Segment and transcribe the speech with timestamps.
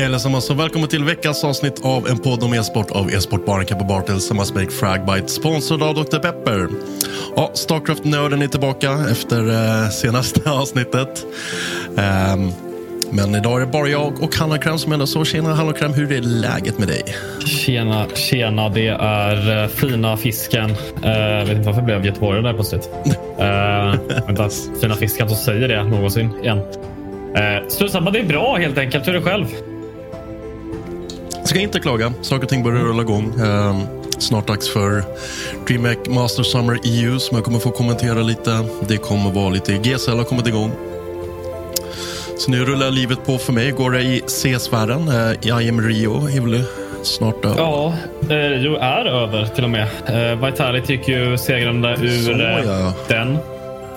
[0.00, 3.84] Hej allesammans och välkommen till veckans avsnitt av en podd om e-sport av e-sportbaren Kappa
[3.84, 6.18] Bar tillsammans med Fragbite, sponsrad av Dr.
[6.18, 6.68] Pepper.
[7.36, 11.26] Ja, Starcraft-nörden är tillbaka efter eh, senaste avsnittet.
[11.96, 12.50] Ehm,
[13.10, 15.06] men idag är det bara jag och Hanna som är.
[15.06, 17.02] Så tjena Hanna hur är läget med dig?
[17.46, 18.68] Tjena, tjena.
[18.68, 20.70] Det är uh, fina fisken.
[20.70, 20.76] Uh,
[21.46, 22.90] vet inte varför jag blev göteborgare där plötsligt.
[23.06, 24.48] Uh, vänta,
[24.80, 26.58] fina fisken som säger det någonsin igen.
[26.58, 29.08] Uh, Strutsabba, det är bra helt enkelt.
[29.08, 29.46] Hur är det själv?
[31.44, 32.12] Ska inte klaga.
[32.22, 33.40] Saker och ting börjar rulla igång.
[33.40, 33.80] Uh,
[34.18, 35.02] snart dags för
[35.66, 38.64] DreamHack Master Summer EU som jag kommer få kommentera lite.
[38.88, 40.72] Det kommer vara lite GSL har kommit igång.
[42.38, 43.70] Så nu rullar livet på för mig.
[43.70, 45.08] Går det i CS-världen.
[45.08, 46.64] Uh, I am Rio är väl
[47.02, 47.56] snart över.
[47.56, 47.94] Ja,
[48.28, 49.86] Rio är över till och med.
[50.10, 52.30] Uh, Vitality gick ju segrande ur Så,
[52.66, 52.92] ja.
[53.08, 53.38] den.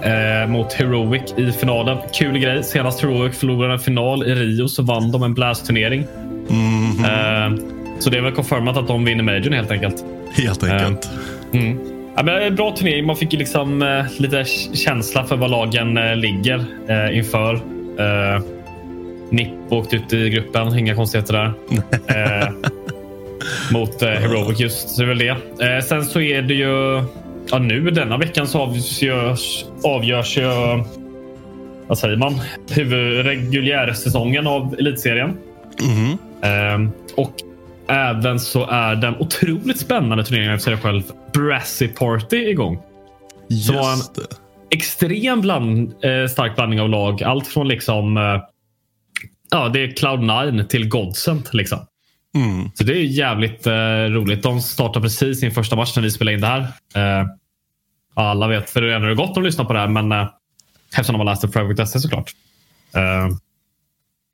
[0.04, 1.98] Eh, mot Heroic i finalen.
[2.14, 2.64] Kul grej.
[2.64, 6.08] Senast Heroic förlorade en final i Rio så vann de en Blast-turnering.
[6.50, 10.06] Mm eh, så det är väl confirmat att de vinner Majorn helt enkelt.
[10.32, 11.10] Helt enkelt.
[11.54, 11.80] Eh, mm.
[12.16, 13.06] ja, men bra turnering.
[13.06, 17.54] Man fick ju liksom eh, lite känsla för var lagen eh, ligger eh, inför.
[18.00, 18.42] Eh,
[19.30, 20.80] Nipp åkte ut i gruppen.
[20.80, 21.54] Inga konstigheter där.
[22.08, 22.50] Eh,
[23.72, 24.90] mot Heroic just.
[24.90, 25.82] Så det är väl det.
[25.82, 27.04] sen så är det ju
[27.52, 30.44] Ja, nu denna veckan så avgörs, avgörs ju...
[31.88, 32.42] Vad säger man?
[32.70, 35.38] Huvudreguljärsäsongen av elitserien.
[35.82, 36.18] Mm.
[36.44, 37.34] Ehm, och
[37.88, 41.04] även så är den otroligt spännande turneringen för sig själv.
[41.34, 42.80] Brassy Party igång.
[43.48, 44.76] Just som var en det.
[44.76, 47.24] extrem bland, eh, stark blandning av lag.
[47.24, 48.18] Allt från liksom...
[48.18, 48.42] Eh,
[49.52, 51.54] ja, det är Cloud9 till Godsent.
[51.54, 51.80] Liksom.
[52.36, 52.72] Mm.
[52.74, 53.74] Så det är jävligt eh,
[54.10, 54.44] roligt.
[54.44, 56.62] De startar precis sin första match när vi spelar in det här.
[56.96, 57.28] Eh,
[58.14, 60.28] alla vet, för det är det gott att lyssna på det här, men eh,
[60.90, 62.32] eftersom de har läst det på SE såklart.
[62.96, 63.28] Eh,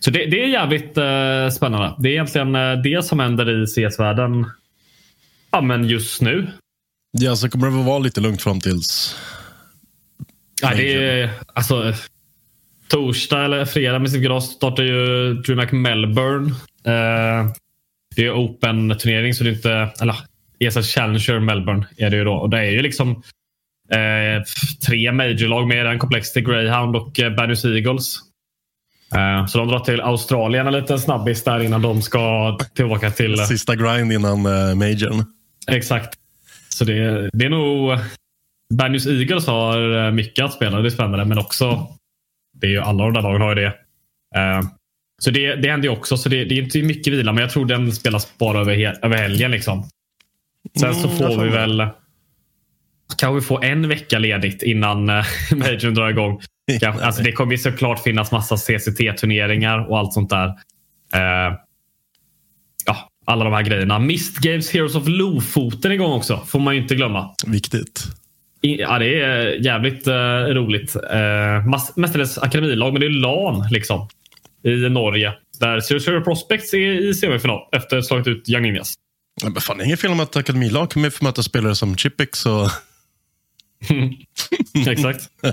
[0.04, 1.96] så det, det, är jävligt eh, spännande.
[2.00, 4.46] Det är egentligen eh, det som händer i CS-världen
[5.52, 6.48] ja, men just nu.
[7.12, 9.16] Ja, så kommer det väl vara lite lugnt fram tills...
[10.64, 11.94] Nej, det är alltså
[12.88, 16.50] torsdag eller fredag med sitt glas startar ju DreamHack Melbourne.
[16.86, 17.52] Eh,
[18.16, 19.90] det är Open-turnering, så det är inte...
[20.02, 20.16] Eller
[20.60, 22.34] ESL Challenger Melbourne är det ju då.
[22.34, 23.24] Och det är ju liksom
[23.92, 24.44] eh,
[24.88, 28.20] tre majorlag med en Complexity Greyhound och eh, Banus Eagles.
[29.16, 33.38] Eh, så de drar till Australien en liten snabbis där innan de ska tillbaka till...
[33.38, 35.26] Sista grind innan uh, majorn.
[35.72, 36.14] Exakt.
[36.70, 38.00] Så det, det är nog...
[38.74, 40.82] Banus Eagles har eh, mycket att spela.
[40.82, 41.26] Det är spännande.
[41.26, 41.88] Men också...
[42.62, 43.74] Det är ju alla de där lagen har ju det.
[45.22, 46.18] Så det, det händer ju också.
[46.18, 49.18] Så det, det, är inte mycket vila, men jag tror den spelas bara över, över
[49.18, 49.52] helgen.
[49.52, 49.90] Liksom.
[50.80, 51.88] Sen så Mm, får vi väl
[53.18, 55.26] kanske vi får en vecka ledigt innan eh,
[55.56, 56.42] majorn drar igång.
[57.02, 60.48] Alltså, det kommer såklart finnas massa CCT-turneringar och allt sånt där.
[61.14, 61.56] Eh,
[62.86, 64.00] ja, alla de här grejerna.
[64.00, 66.38] Mist Games Heroes of Lofoten igång också.
[66.48, 67.36] Får man ju inte glömma.
[67.48, 68.04] Viktigt.
[68.62, 70.14] Ja, det är jävligt uh,
[70.54, 70.96] roligt.
[70.96, 74.08] Uh, mestadels akademilag, men det är LAN liksom.
[74.64, 75.34] I Norge.
[75.60, 78.94] Där Zero Prospects är i semifinal efter slagit ut Young Ninjas.
[79.44, 82.70] Men fan, ingen fel om att akademilag kommer få möta spelare som Chipix och...
[84.88, 85.30] Exakt.
[85.44, 85.52] Uh,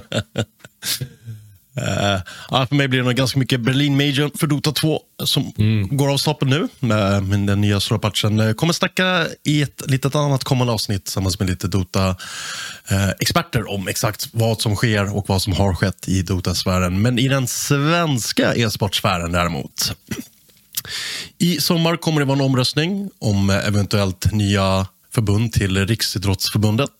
[2.51, 5.97] ja, för mig blir det nog ganska mycket Berlin Major för Dota 2 som mm.
[5.97, 8.41] går av stapeln nu med, med den nya stora patchen.
[8.41, 13.89] Uh, kommer snacka i ett litet annat kommande avsnitt tillsammans med lite Dota-experter uh, om
[13.89, 17.03] exakt vad som sker och vad som har skett i Dota-sfären.
[17.03, 19.93] Men i den svenska e-sportsfären däremot.
[21.39, 26.91] I sommar kommer det vara en omröstning om eventuellt nya förbund till Riksidrottsförbundet.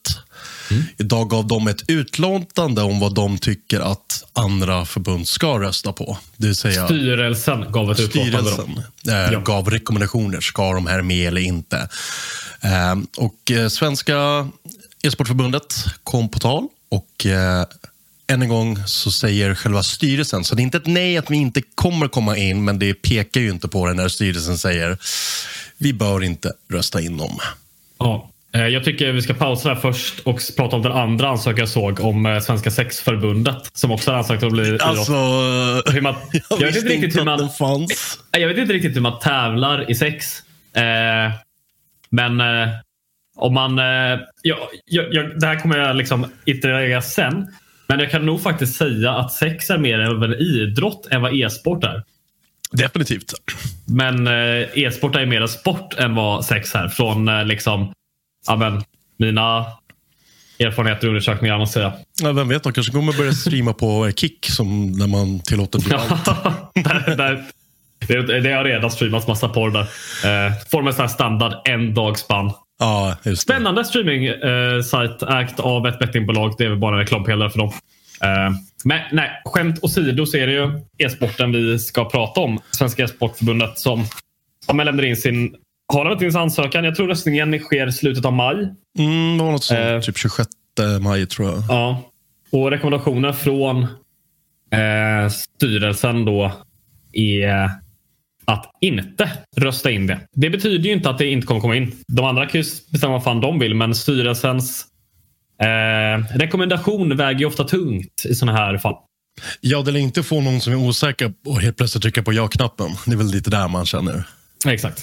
[0.71, 0.83] Mm.
[0.99, 6.19] Idag gav de ett utlåtande om vad de tycker att andra förbund ska rösta på.
[6.37, 8.51] Det vill säga, styrelsen gav ett utlåtande.
[8.51, 9.41] Styrelsen äh, ja.
[9.41, 10.41] gav rekommendationer.
[10.41, 11.89] Ska de här med eller inte?
[12.61, 14.49] Äh, och äh, Svenska
[15.03, 17.27] e-sportförbundet kom på tal och
[18.27, 21.37] än en gång så säger själva styrelsen, så det är inte ett nej att vi
[21.37, 24.99] inte kommer komma in, men det pekar ju inte på det när styrelsen säger
[25.79, 27.39] vi bör inte rösta in dem.
[27.99, 28.31] Ja.
[28.55, 31.69] Eh, jag tycker vi ska pausa där först och prata om den andra ansökan jag
[31.69, 35.13] såg om eh, Svenska sexförbundet som också har ansökt om att bli Alltså,
[35.93, 38.19] hur man, jag, jag vet inte riktigt hur man, fanns.
[38.31, 40.43] Jag vet inte riktigt hur man tävlar i sex.
[40.75, 41.33] Eh,
[42.11, 42.69] men eh,
[43.37, 43.79] om man...
[43.79, 47.47] Eh, jag, jag, det här kommer jag liksom iterera sen.
[47.87, 51.35] Men jag kan nog faktiskt säga att sex är mer av en idrott än vad
[51.41, 52.03] e-sport är.
[52.71, 53.33] Definitivt.
[53.85, 56.89] Men eh, e-sport är mer en sport än vad sex är.
[56.89, 57.93] Från liksom
[58.47, 58.85] ja, men,
[59.19, 59.67] mina
[60.59, 61.59] erfarenheter och undersökningar.
[61.59, 61.93] Måste säga.
[62.23, 66.25] Ja, vem vet, de kanske kommer börja streama på Kick som när man tillåter allt.
[66.75, 67.45] där, där,
[68.07, 69.81] det, det har redan streamats massa porr där.
[70.47, 72.53] Eh, får en standard en dag spann.
[72.79, 76.55] Ja, Spännande streaming-sajt eh, ägt av ett bettingbolag.
[76.59, 77.73] Det är väl bara en reklampelare för dem.
[78.23, 78.51] Eh,
[78.85, 82.59] men nej, skämt åsido så är det ju e-sporten vi ska prata om.
[82.71, 84.05] Svenska e-sportförbundet som,
[84.67, 85.57] som lämnar in sin
[85.93, 86.85] har lämnat in sin ansökan.
[86.85, 88.57] Jag tror röstningen sker i slutet av maj.
[88.99, 90.49] Mm, det var något sånt, eh, typ 26
[91.01, 91.63] maj tror jag.
[91.69, 92.03] Ja.
[92.53, 93.83] Och rekommendationer från
[94.73, 96.53] eh, styrelsen då
[97.13, 97.71] är
[98.45, 100.21] att inte rösta in det.
[100.33, 101.93] Det betyder ju inte att det inte kommer komma in.
[102.09, 104.87] De andra kan ju bestämma vad fan de vill, men styrelsens
[105.61, 108.95] eh, rekommendation väger ju ofta tungt i sådana här fall.
[109.61, 112.91] Ja, det lär inte få någon som är osäker och helt plötsligt trycka på ja-knappen.
[113.07, 114.25] Det är väl lite där man känner.
[114.67, 115.03] Exakt.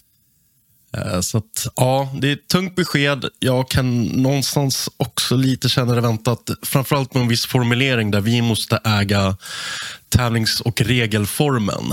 [0.98, 3.26] Eh, så att, ja, det är ett tungt besked.
[3.40, 6.50] Jag kan någonstans också lite känna det väntat.
[6.64, 9.38] Framförallt med en viss formulering där vi måste äga
[10.10, 11.84] tävlings och regelformen.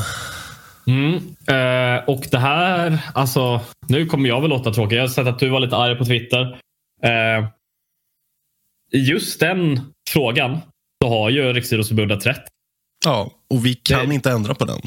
[0.86, 1.14] Mm.
[1.46, 4.96] Eh, och det här, alltså, nu kommer jag väl låta tråkig.
[4.96, 6.42] Jag har sett att du var lite arg på Twitter.
[7.02, 7.46] Eh,
[8.92, 10.58] just den frågan
[11.02, 12.44] så har ju Riksidrottsförbundet rätt.
[13.04, 14.14] Ja, och vi kan det...
[14.14, 14.80] inte ändra på den.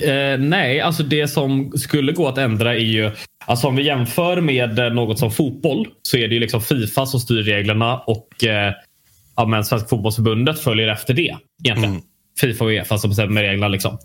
[0.00, 3.10] Eh, nej, alltså det som skulle gå att ändra är ju...
[3.46, 7.20] Alltså om vi jämför med något som fotboll så är det ju liksom Fifa som
[7.20, 8.72] styr reglerna och eh,
[9.36, 11.36] ja, men Svenska fotbollsförbundet följer efter det.
[11.64, 11.94] egentligen.
[11.94, 12.02] Mm.
[12.40, 13.68] Fifa och Uefa som bestämmer reglerna.
[13.68, 13.98] Liksom.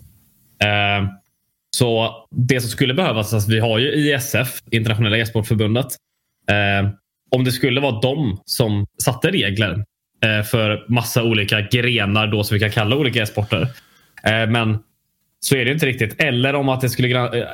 [0.62, 1.10] Eh,
[1.70, 5.86] så det som skulle behövas, alltså vi har ju ISF, Internationella e-sportförbundet.
[6.48, 6.90] Eh,
[7.30, 9.84] om det skulle vara de som satte regler
[10.24, 13.62] eh, för massa olika grenar då som vi kan kalla olika e-sporter.
[14.22, 14.78] Eh, men
[15.40, 16.20] så är det inte riktigt.
[16.20, 17.46] Eller om att det skulle eh,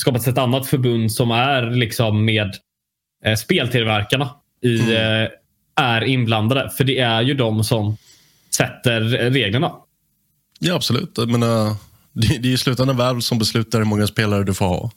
[0.00, 2.54] skapas ett annat förbund som är liksom med
[3.38, 4.30] speltillverkarna
[4.62, 5.30] i, mm.
[5.76, 6.70] är inblandade.
[6.76, 7.96] För det är ju de som
[8.50, 9.00] sätter
[9.30, 9.72] reglerna.
[10.58, 11.12] Ja, absolut.
[11.16, 11.74] Jag menar,
[12.12, 14.90] det, det är i slutändan Valve som beslutar hur många spelare du får ha.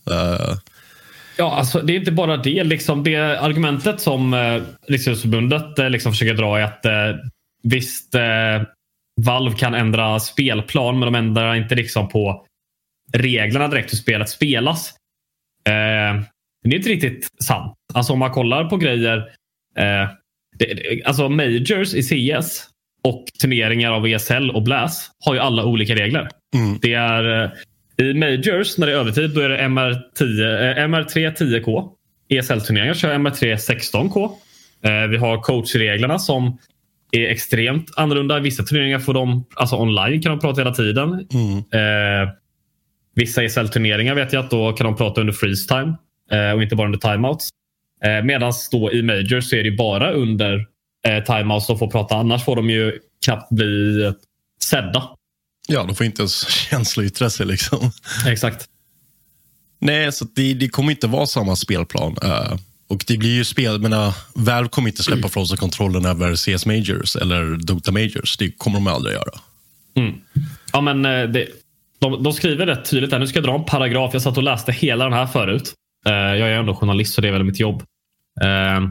[1.39, 2.63] Ja, alltså, det är inte bara det.
[2.63, 7.15] Liksom, det argumentet som eh, Riksidrottsförbundet eh, liksom försöker dra är att eh,
[7.63, 8.62] visst, eh,
[9.22, 12.46] Valve kan ändra spelplan, men de ändrar inte liksom på
[13.13, 14.89] reglerna direkt hur spelet spelas.
[15.67, 16.22] Eh,
[16.63, 17.75] det är inte riktigt sant.
[17.93, 19.17] Alltså om man kollar på grejer.
[19.77, 20.10] Eh,
[20.58, 22.67] det, alltså Majors i CS
[23.03, 26.29] och turneringar av ESL och Blast har ju alla olika regler.
[26.55, 26.79] Mm.
[26.81, 27.50] Det är eh,
[28.00, 31.89] I Majors, när det är övertid, då är det MR10, eh, MR3 10K.
[32.29, 34.32] ESL-turneringar kör MR3 16K.
[34.84, 36.58] Eh, vi har coachreglerna som
[37.12, 38.39] är extremt annorlunda.
[38.39, 41.27] Vissa turneringar får de, alltså online kan de prata hela tiden.
[41.34, 41.58] Mm.
[41.58, 42.29] Eh,
[43.15, 45.98] vissa ESL-turneringar vet jag att då kan de prata under freeze time
[46.32, 47.50] eh, och inte bara under timeouts.
[48.03, 50.65] Eh, Medan då i majors så är det bara under
[51.08, 52.15] eh, timeouts de får prata.
[52.15, 54.13] Annars får de ju knappt bli
[54.63, 55.03] sedda.
[55.70, 57.46] Ja, de får inte ens känsloyttra sig.
[57.46, 57.92] Liksom.
[58.28, 58.66] Exakt.
[59.80, 62.18] Nej, så det, det kommer inte vara samma spelplan.
[62.24, 62.56] Uh,
[62.90, 66.66] och det blir ju spel, menar, Valve kommer inte släppa från sig kontrollen över CS
[66.66, 68.38] Majors eller Dota Majors.
[68.38, 69.40] Det kommer de aldrig göra.
[69.96, 70.22] Mm.
[70.74, 71.48] Ja, men eh, det,
[72.00, 73.20] de, de, skriver rätt tydligt här.
[73.20, 74.14] Nu ska jag dra en paragraf.
[74.14, 75.74] Jag satt och läste hela den här förut.
[76.08, 77.84] Uh, jag är ändå journalist så det är väl mitt jobb.
[78.44, 78.90] Uh,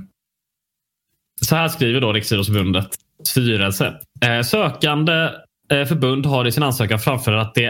[1.41, 2.89] så här skriver då Riksidrottsförbundet
[3.25, 3.95] styrelse.
[4.45, 5.31] Sökande
[5.73, 7.67] Eh, förbund har i sin ansökan framfört att det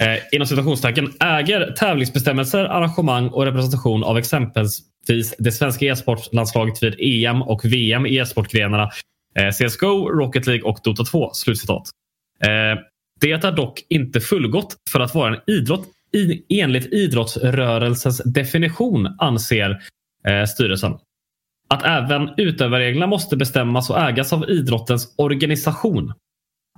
[0.00, 7.42] eh, inom citationstecken äger tävlingsbestämmelser, arrangemang och representation av exempelvis det svenska e-sportlandslaget vid EM
[7.42, 8.90] och VM i e-sportgrenarna
[9.34, 11.30] eh, CSGO, Rocket League och Dota 2.
[11.32, 11.82] Slutcitat.
[12.40, 12.80] Eh,
[13.20, 19.82] det är dock inte fullgott för att vara en idrott i, enligt idrottsrörelsens definition, anser
[20.28, 20.92] eh, styrelsen.
[21.68, 26.12] Att även utövarreglerna måste bestämmas och ägas av idrottens organisation.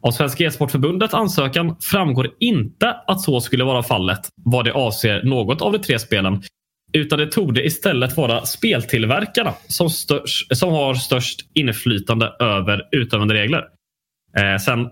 [0.07, 5.63] Av Svenska e-sportförbundets ansökan framgår inte att så skulle vara fallet vad det avser något
[5.63, 6.43] av de tre spelen.
[6.93, 13.65] Utan det torde istället vara speltillverkarna som, störst, som har störst inflytande över utövande regler.
[14.39, 14.89] Eh, sen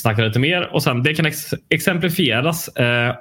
[0.00, 3.14] snackar lite mer och sen det kan ex exemplifieras eh,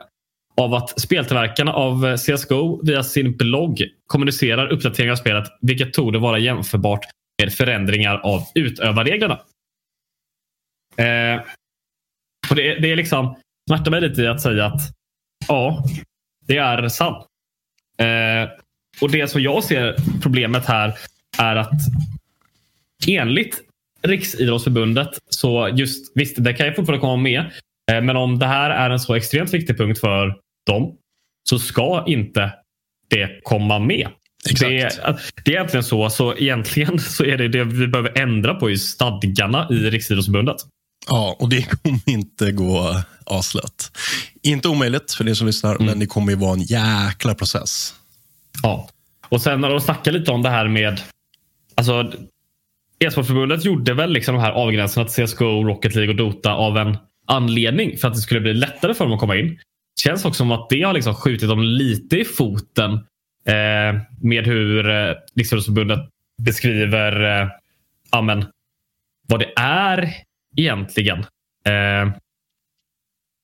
[0.57, 6.39] av att speltillverkarna av CSGO via sin blogg kommunicerar uppdateringar av spelet, vilket torde vara
[6.39, 7.05] jämförbart
[7.41, 9.39] med förändringar av utövarreglerna.
[10.99, 11.41] Eh,
[12.49, 13.37] och det, det är liksom
[13.69, 14.81] smärtar mig lite i att säga att
[15.47, 15.83] ja,
[16.47, 17.25] det är sant.
[17.97, 18.49] Eh,
[19.01, 20.93] och det som jag ser problemet här
[21.37, 21.71] är att
[23.07, 23.61] enligt
[24.01, 27.39] Riksidrottsförbundet så just visst, det kan ju fortfarande komma med.
[27.91, 30.97] Eh, men om det här är en så extremt viktig punkt för dem
[31.49, 32.53] så ska inte
[33.09, 34.07] det komma med.
[34.59, 34.89] Det,
[35.45, 36.09] det, är egentligen så.
[36.09, 40.57] Så egentligen så är det det vi behöver ändra på i stadgarna i Riksidrottsförbundet.
[41.07, 43.91] Ja, och det kommer inte gå aslätt.
[44.43, 45.85] Inte omöjligt för er som lyssnar, mm.
[45.85, 47.95] men det kommer ju vara en jäkla process.
[48.63, 48.89] Ja,
[49.29, 51.01] och sen när de snackar lite om det här med...
[51.75, 52.11] Alltså,
[52.99, 56.97] E-sportförbundet gjorde väl liksom de här avgränsningarna till CSGO, Rocket League och Dota av en
[57.25, 59.47] anledning för att det skulle bli lättare för dem att komma in.
[59.47, 62.93] Det känns också som att det har liksom skjutit dem lite i foten
[63.45, 65.99] eh, med hur eh, Riksidrottsförbundet
[66.41, 67.49] beskriver eh,
[68.09, 68.45] amen,
[69.27, 70.13] vad det är
[70.59, 71.19] egentligen.
[71.65, 72.13] Eh,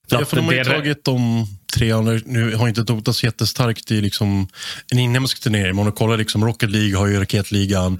[0.07, 0.65] ja, för de har ju det...
[0.65, 4.47] tagit de tre, nu har inte Dota så jättestarkt i liksom
[4.91, 5.75] en inhemsk turnering.
[5.75, 7.99] Man kollar liksom Rocket League har ju raketligan.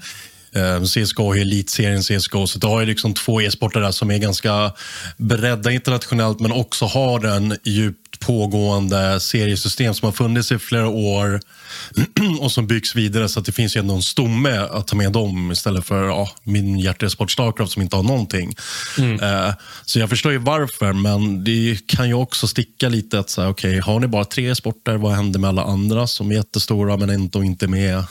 [0.54, 4.72] Eh, CSGO har elitserien CSGO, så du har ju liksom två e-sportare som är ganska
[5.16, 7.96] beredda internationellt men också har en djup
[8.26, 11.40] pågående seriesystem som har funnits i flera år
[12.40, 15.12] och som byggs vidare så att det finns ju ändå en stomme att ta med
[15.12, 18.54] dem istället för ja, min hjärtesport Starcraft som inte har någonting.
[18.98, 19.20] Mm.
[19.20, 19.54] Uh,
[19.84, 23.70] så jag förstår ju varför, men det kan ju också sticka lite att säga, okej,
[23.70, 27.10] okay, har ni bara tre sporter, vad händer med alla andra som är jättestora men
[27.10, 28.04] ändå inte med?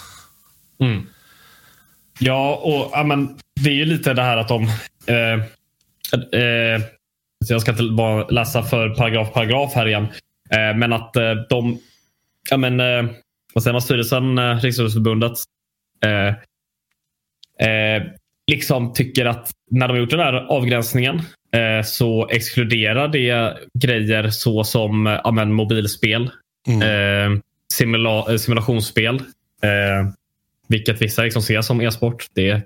[0.82, 1.06] Mm.
[2.20, 4.64] Ja, och ja, men, det är ju lite det här att de
[5.08, 5.34] eh,
[6.42, 6.82] eh,
[7.46, 10.08] så jag ska inte bara läsa för paragraf paragraf här igen.
[10.50, 11.80] Eh, men att eh, de,
[12.50, 13.06] ja men, eh,
[13.54, 15.38] vad säger man, styrelsen, eh, Riksidrottsförbundet,
[16.06, 16.28] eh,
[17.70, 18.04] eh,
[18.52, 21.16] liksom tycker att när de har gjort den här avgränsningen
[21.52, 26.30] eh, så exkluderar det grejer så som ja, men, mobilspel,
[26.68, 27.42] mm.
[27.74, 29.22] simula simulationsspel,
[30.68, 32.26] vilket vissa liksom ser som e-sport.
[32.34, 32.62] Det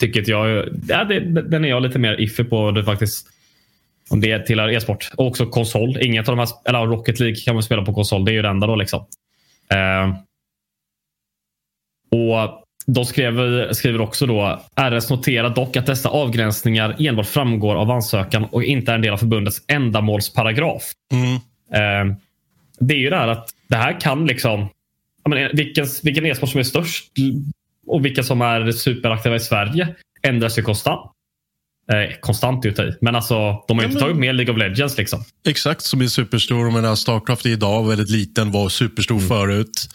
[0.00, 2.70] tycker jag, ja, det, den är jag lite mer iffy på.
[2.70, 3.26] Det faktiskt
[4.10, 5.10] om det tillhör e-sport.
[5.16, 5.98] Och också konsol.
[6.00, 8.24] Inget av de här, eller Rocket League kan man spela på konsol.
[8.24, 8.76] Det är ju det enda då.
[8.76, 9.06] Liksom.
[9.70, 10.14] Eh,
[12.10, 17.90] och de skrev, skriver också då RS noterar dock att dessa avgränsningar enbart framgår av
[17.90, 20.92] ansökan och inte är en del av förbundets ändamålsparagraf.
[21.12, 21.34] Mm.
[21.74, 22.16] Eh,
[22.78, 24.68] det är ju det här att det här kan liksom
[25.28, 27.12] menar, vilken, vilken e-sport som är störst
[27.86, 31.11] och vilka som är superaktiva i Sverige ändras ju konstant.
[31.92, 32.94] Eh, konstant ut i.
[33.00, 33.34] Men alltså,
[33.68, 34.98] de har ju inte tagit med League of Legends.
[34.98, 35.24] Liksom.
[35.46, 36.70] Exakt, som är superstor.
[36.70, 39.28] menar, Starcraft är idag väldigt liten, var superstor mm.
[39.28, 39.88] förut.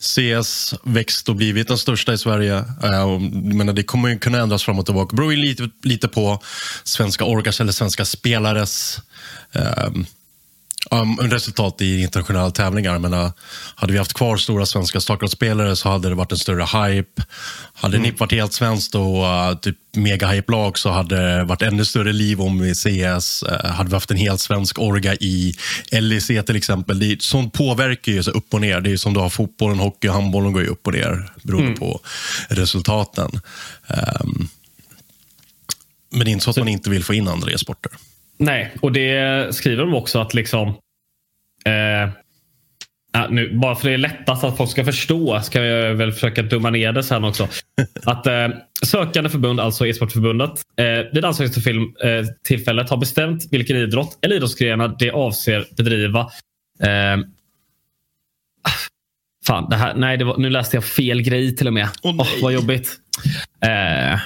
[0.00, 2.54] CS växt och blivit den största i Sverige.
[2.58, 3.18] Uh,
[3.54, 5.10] menar, det kommer ju kunna ändras fram och tillbaka.
[5.10, 6.42] Det beror ju lite, lite på
[6.84, 9.00] svenska orgas eller svenska spelares
[9.56, 10.02] uh,
[10.90, 12.98] um, resultat i internationella tävlingar.
[12.98, 13.30] Men, uh,
[13.74, 17.22] hade vi haft kvar stora svenska Starcraft-spelare så hade det varit en större hype.
[17.74, 18.08] Hade mm.
[18.08, 22.40] NIP varit helt svenskt och uh, typ mega-hype-lag så hade det varit ännu större liv
[22.40, 23.42] om vi CS.
[23.42, 25.54] Uh, hade vi haft en helt svensk orga i
[25.92, 26.98] LEC till exempel.
[26.98, 28.80] Det, sånt påverkar ju så upp och ner.
[28.80, 31.68] Det är som du har fotbollen, hockey och handbollen går ju upp och ner beroende
[31.68, 31.78] mm.
[31.78, 32.00] på
[32.48, 33.40] resultaten.
[33.88, 34.48] Um,
[36.10, 37.92] men det är inte så att man inte vill få in andra e-sporter.
[38.40, 40.68] Nej, och det skriver de också att liksom
[41.64, 42.10] eh,
[43.12, 46.42] Ja, nu, bara för det är lättast att folk ska förstå ska jag väl försöka
[46.42, 47.48] dumma ner det sen också.
[48.04, 48.48] att eh,
[48.82, 55.10] Sökande förbund, alltså e-sportförbundet, eh, vid ansökningstillfället eh, har bestämt vilken idrott eller idrottsgrenar det
[55.10, 56.20] avser bedriva.
[56.82, 57.18] Eh,
[59.46, 61.88] fan, det här, nej, det var, nu läste jag fel grej till och med.
[62.02, 62.96] Åh, oh, vad jobbigt.
[63.64, 64.20] Eh,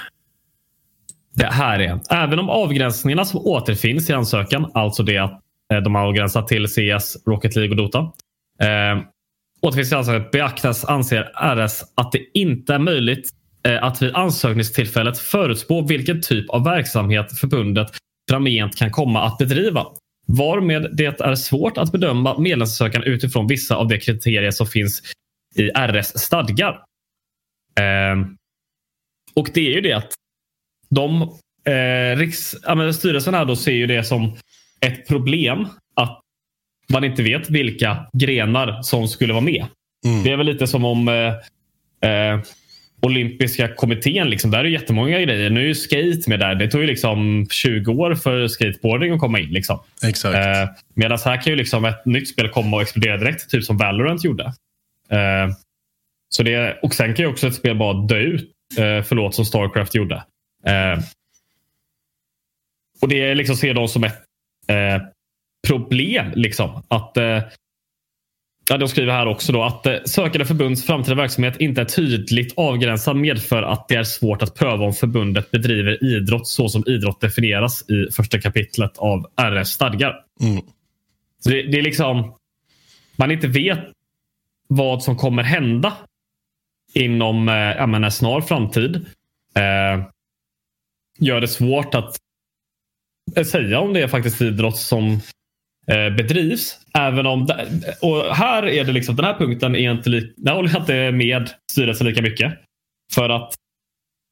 [1.35, 5.41] det här är, även om avgränsningarna som återfinns i ansökan, alltså det att
[5.73, 7.99] eh, de har avgränsat till CS, Rocket League och Dota.
[8.61, 9.05] Eh,
[9.61, 13.31] återfinns i ansökan beaktas anser RS att det inte är möjligt
[13.67, 17.89] eh, att vid ansökningstillfället förutspå vilken typ av verksamhet förbundet
[18.31, 19.87] framgent kan komma att bedriva.
[20.27, 25.03] Varmed det är svårt att bedöma medlemsansökan utifrån vissa av de kriterier som finns
[25.57, 26.81] i RS stadgar.
[27.79, 28.27] Eh,
[29.35, 30.15] och det är ju det att
[30.95, 31.23] de
[31.73, 34.37] eh, riks, ja, styrelsen här då ser ju det som
[34.81, 36.21] ett problem att
[36.93, 39.67] man inte vet vilka grenar som skulle vara med.
[40.07, 40.23] Mm.
[40.25, 42.41] Det är väl lite som om eh, eh,
[43.03, 44.31] olympiska kommittén.
[44.31, 45.51] Liksom, där är jättemånga grejer.
[45.51, 46.55] Nu är ju skate med där.
[46.55, 49.51] Det tog ju liksom 20 år för skateboarding att komma in.
[49.51, 49.79] Liksom.
[50.03, 50.35] Exakt.
[50.35, 53.51] Eh, Medan här kan ju liksom ett nytt spel komma och explodera direkt.
[53.51, 54.45] Typ som Valorant gjorde.
[55.11, 55.55] Eh,
[56.29, 58.51] så det, och sen kan ju också ett spel bara dö ut.
[58.79, 60.25] Eh, förlåt, som Starcraft gjorde.
[60.67, 61.05] Eh,
[63.01, 64.23] och det liksom ser de som ett
[64.67, 65.03] eh,
[65.67, 66.33] problem.
[66.35, 66.83] Liksom.
[66.89, 67.43] Att, eh,
[68.69, 72.59] ja, de skriver här också då att eh, sökande förbunds framtida verksamhet inte är tydligt
[72.59, 77.21] avgränsad medför att det är svårt att pröva om förbundet bedriver idrott så som idrott
[77.21, 80.15] definieras i första kapitlet av RF stadgar.
[80.41, 80.63] Mm.
[81.39, 82.35] Så det, det, är liksom
[83.17, 83.81] man inte vet
[84.69, 85.93] vad som kommer hända
[86.95, 88.97] inom eh, en snar framtid.
[89.55, 90.07] Eh,
[91.19, 92.17] gör det svårt att
[93.47, 95.13] säga om det är faktiskt idrott som
[95.87, 96.79] eh, bedrivs.
[96.95, 97.49] Även om,
[98.03, 101.13] och här är det liksom, den här punkten är inte lik, där håller jag inte
[101.13, 102.53] med styrelsen lika mycket.
[103.15, 103.55] För att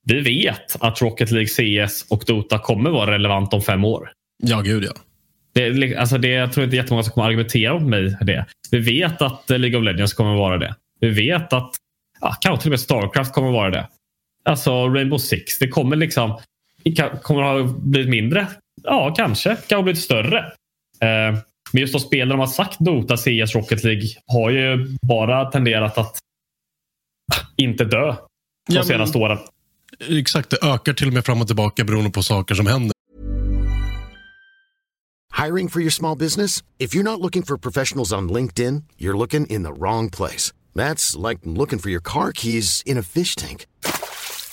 [0.06, 4.12] vi vet att Rocket League CS och Dota kommer vara relevant om fem år.
[4.42, 4.92] Ja, gud ja.
[5.54, 8.46] Det, alltså det, jag tror inte jättemånga som kommer argumentera mot mig det.
[8.70, 10.74] Vi vet att League of Legends kommer vara det.
[11.00, 11.70] Vi vet att
[12.20, 13.88] ja, kanske till och med Starcraft kommer vara det.
[14.44, 15.58] Alltså Rainbow Six.
[15.58, 16.40] Det kommer liksom
[17.22, 18.48] kommer ha blivit mindre.
[18.82, 19.48] Ja, kanske.
[19.48, 20.38] Kanske ha blivit större.
[21.00, 21.38] Eh,
[21.72, 25.98] men just de spel de har sagt Dota, CS, Rocket League har ju bara tenderat
[25.98, 26.18] att
[27.56, 28.16] inte dö
[28.68, 29.38] de ja, senaste åren.
[30.08, 32.92] Exakt, det ökar till och med fram och tillbaka beroende på saker som händer.
[35.44, 36.62] Hiring for your small business?
[36.78, 40.52] If you're not looking for professionals on LinkedIn, you're looking in the wrong place.
[40.74, 43.66] That's like looking for your car keys in a fish tank.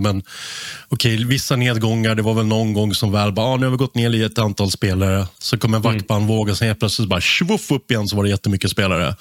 [0.00, 0.22] Men
[0.88, 2.14] okej, vissa nedgångar.
[2.14, 4.22] Det var väl någon gång som väl bara, ah, nu har vi gått ner i
[4.22, 5.26] ett antal spelare.
[5.38, 8.30] Så kom en vaktbandvåg och sen helt plötsligt bara tjoff upp igen så var det
[8.30, 9.16] jättemycket spelare.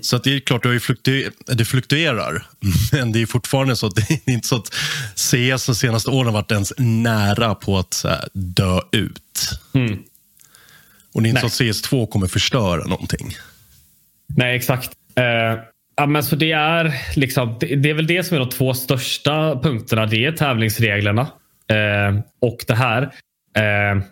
[0.00, 2.46] Så att det är klart, det, fluktu det fluktuerar.
[2.92, 4.74] Men det är fortfarande så att det är inte så att
[5.14, 9.58] CS de senaste åren har varit ens nära på att här, dö ut.
[11.14, 13.36] Och det är inte så att CS2 kommer förstöra någonting.
[14.36, 14.90] Nej, exakt.
[15.14, 18.48] Eh, ja, men så det, är liksom, det, det är väl det som är de
[18.48, 20.06] två största punkterna.
[20.06, 21.22] Det är tävlingsreglerna
[21.68, 23.02] eh, och det här.
[23.56, 24.02] Eh,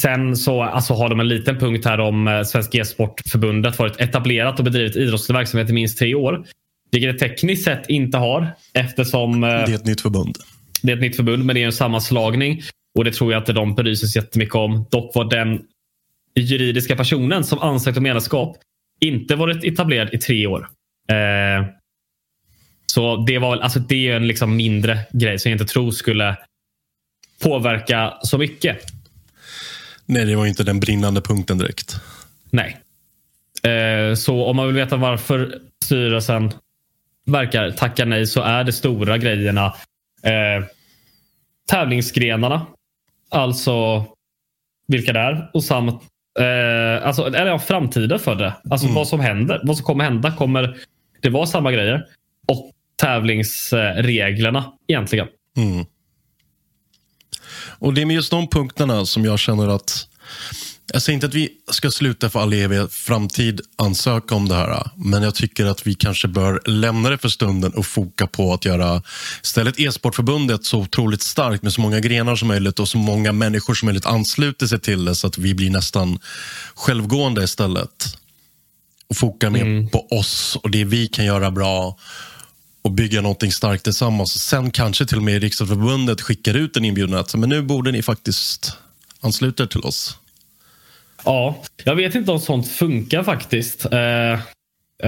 [0.00, 4.58] sen så alltså, har de en liten punkt här om eh, Svenska e-sportförbundet varit etablerat
[4.58, 6.44] och bedrivit idrottslig verksamhet i minst tre år.
[6.90, 10.36] Vilket det tekniskt sett inte har eftersom eh, Det är ett nytt förbund.
[10.82, 12.62] det är ett nytt förbund, men det är en sammanslagning.
[12.98, 14.86] Och det tror jag inte de bryr sig så jättemycket om.
[14.90, 15.60] Dock var den
[16.34, 18.56] juridiska personen som ansökt om medlemskap
[19.00, 20.68] inte varit etablerad i tre år.
[21.12, 21.66] Eh,
[22.86, 26.36] så det var alltså det är en liksom mindre grej som jag inte tror skulle
[27.42, 28.78] påverka så mycket.
[30.06, 31.96] Nej, det var inte den brinnande punkten direkt.
[32.50, 32.76] Nej.
[33.62, 36.52] Eh, så om man vill veta varför styrelsen
[37.24, 39.66] verkar tacka nej så är det stora grejerna
[40.22, 40.64] eh,
[41.68, 42.66] tävlingsgrenarna.
[43.30, 44.06] Alltså
[44.86, 46.02] vilka det är och samt
[46.38, 48.52] eh, alltså, eller ja, framtiden för det.
[48.70, 49.60] Alltså vad som händer.
[49.64, 50.32] Vad som kommer hända.
[50.32, 50.76] Kommer
[51.22, 52.06] det var samma grejer?
[52.48, 55.26] Och tävlingsreglerna egentligen.
[55.56, 55.86] Mm.
[57.78, 60.08] Och det är med just de punkterna som jag känner att
[60.92, 64.90] jag säger inte att vi ska sluta för all evig framtid ansöka om det här.
[64.96, 68.64] Men jag tycker att vi kanske bör lämna det för stunden och foka på att
[68.64, 69.02] göra
[69.42, 73.74] istället e-sportförbundet så otroligt starkt med så många grenar som möjligt och så många människor
[73.74, 76.18] som möjligt ansluter sig till det så att vi blir nästan
[76.74, 78.18] självgående istället.
[79.12, 81.96] Och foka mer på oss och det vi kan göra bra
[82.82, 84.32] och bygga någonting starkt tillsammans.
[84.32, 88.02] Sen kanske till och med Riksdagsförbundet skickar ut en inbjudan att men nu borde ni
[88.02, 88.76] faktiskt
[89.20, 90.18] ansluta er till oss.
[91.24, 93.86] Ja, jag vet inte om sånt funkar faktiskt.
[93.92, 94.32] Eh,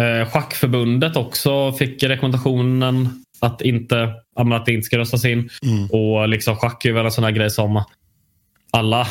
[0.02, 5.50] eh, schackförbundet också fick rekommendationen att, inte, att det inte ska röstas in.
[5.90, 7.84] Och liksom Schack är väl en sån här grej som
[8.70, 9.08] alla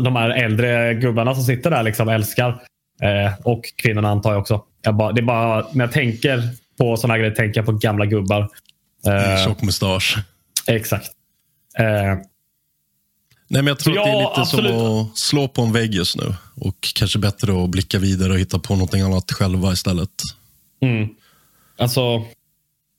[0.00, 2.62] de här äldre gubbarna som sitter där liksom älskar.
[3.02, 4.64] Eh, och kvinnorna antar jag också.
[4.82, 6.42] Jag bara, det är bara, när jag tänker
[6.78, 8.48] på här grejer tänker jag på gamla gubbar.
[9.06, 10.18] Eh, Tjock mustasch.
[10.66, 11.10] exakt.
[11.78, 11.84] Eh,
[13.48, 14.72] Nej, men jag tror Ja, att det är lite absolut.
[14.80, 16.34] som att slå på en vägg just nu.
[16.56, 20.10] Och kanske bättre att blicka vidare och hitta på någonting annat själva istället.
[20.82, 21.08] Mm.
[21.78, 22.24] Alltså,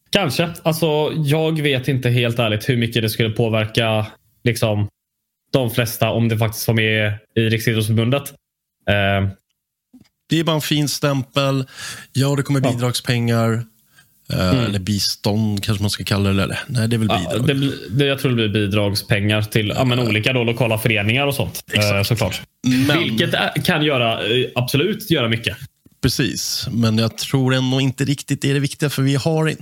[0.10, 0.50] kanske.
[0.63, 4.08] Alltså, jag vet inte helt ärligt hur mycket det skulle påverka
[4.44, 4.88] liksom,
[5.52, 8.24] de flesta om det faktiskt var med i Riksidrottsförbundet.
[8.89, 9.30] Eh,
[10.34, 11.65] Det är bara en fin stämpel.
[12.13, 13.63] Ja, det kommer bidragspengar.
[14.34, 16.43] Eh, Eller bistånd kanske man ska kalla det.
[16.43, 17.48] Eller, nej, det är väl ja, bidrag.
[17.48, 21.28] det, blir- det, jag tror det blir bidragspengar till ja, men olika då, lokala föreningar
[21.28, 21.63] och sånt.
[21.74, 22.08] Eh, Exakt.
[22.08, 22.41] såklart.
[22.88, 25.58] Men- Vilket kan göra, eh, absolut göra mycket.
[26.02, 28.89] Precis, men jag tror ändå inte riktigt det är det viktiga.
[28.89, 29.54] För vi, har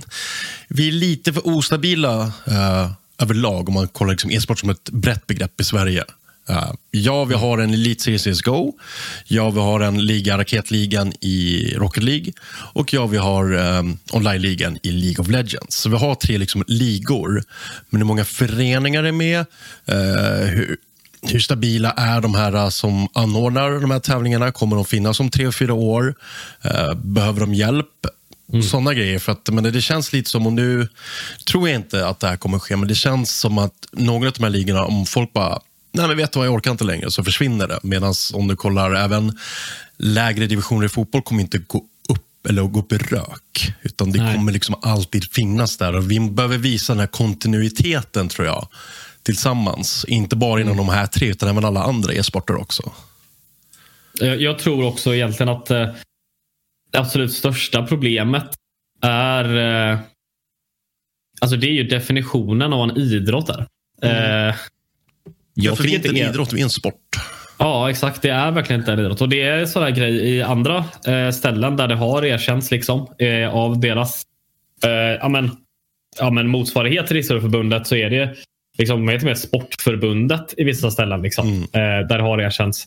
[0.68, 5.26] vi är lite för ostabila eh, överlag om man kollar liksom e-sport som ett brett
[5.26, 6.04] begrepp i Sverige.
[6.48, 8.72] Eh, ja, vi har en elitserie CSGO.
[9.24, 12.32] Ja, vi har en liga, raketligan i Rocket League.
[12.74, 15.76] Och ja, vi har eh, online-ligan i League of Legends.
[15.76, 17.44] Så vi har tre liksom, ligor.
[17.90, 19.38] Men hur många föreningar är med?
[19.86, 20.76] Eh, hur,
[21.22, 24.52] hur stabila är de här uh, som anordnar de här tävlingarna?
[24.52, 26.14] Kommer de finnas om tre, fyra år?
[26.62, 27.86] Eh, behöver de hjälp?
[28.70, 29.18] Sådana grejer.
[29.18, 30.88] För att, men det känns lite som, och nu
[31.46, 34.32] tror jag inte att det här kommer ske, men det känns som att några av
[34.32, 35.60] de här ligorna, om folk bara
[35.92, 37.78] Nej, men vet du vad, jag orkar inte längre, så försvinner det.
[37.82, 39.38] Medan om du kollar även
[39.96, 41.78] lägre divisioner i fotboll kommer inte gå
[42.08, 43.74] upp eller gå upp i rök.
[43.82, 44.36] Utan det Nej.
[44.36, 45.96] kommer liksom alltid finnas där.
[45.96, 48.68] Och vi behöver visa den här kontinuiteten, tror jag,
[49.22, 50.04] tillsammans.
[50.08, 52.92] Inte bara inom de här tre, utan även alla andra e-sporter också.
[54.18, 55.88] Jag, jag tror också egentligen att eh,
[56.92, 58.54] det absolut största problemet
[59.02, 59.56] är
[59.92, 59.98] eh,
[61.40, 63.66] Alltså det är ju definitionen av en idrott där.
[64.02, 64.54] Eh,
[65.54, 66.94] Ja, för det är inte en idrott, det är en sport.
[67.58, 68.22] Ja, exakt.
[68.22, 69.20] Det är verkligen inte en idrott.
[69.20, 73.54] Och det är sådär grej i andra eh, ställen där det har erkänts liksom, eh,
[73.54, 74.22] av deras
[74.84, 75.50] eh, ja, men,
[76.18, 78.34] ja, men motsvarighet till Riksidrottsförbundet så är det
[78.78, 81.22] liksom, heter det, Sportförbundet i vissa ställen.
[81.22, 82.84] Liksom, eh, där det har erkänts.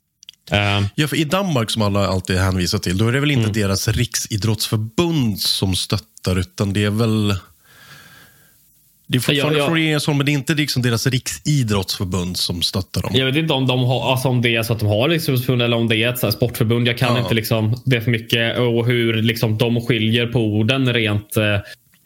[0.51, 3.49] Eh, Ja, för I Danmark, som alla alltid hänvisar till, då är det väl inte
[3.49, 7.36] deras riksidrottsförbund som stöttar, utan det är väl...
[9.08, 9.65] Det är fortfarande Ja, ja.
[9.68, 13.12] från regeringens håll, men det är inte liksom deras riksidrottsförbund som stöttar dem.
[13.15, 15.62] Jag vet inte om, de har, alltså om det är så att de har riksidrottsförbund
[15.62, 16.88] eller om det är ett så sportförbund.
[16.88, 17.22] Jag kan Ja.
[17.22, 21.60] inte liksom det för mycket och hur liksom de skiljer på orden rent eh,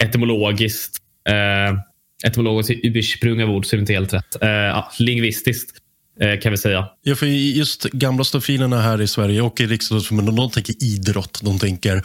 [0.07, 0.97] etymologiskt.
[1.29, 1.77] Eh,
[2.29, 4.41] etymologiskt ursprung av ord så är det inte helt rätt.
[4.41, 5.77] Eh, lingvistiskt
[6.21, 6.87] eh, kan vi säga.
[7.03, 11.39] Ja, för just gamla stofilerna här i Sverige och i Riksidrottsförbundet, de tänker idrott.
[11.43, 12.03] De tänker...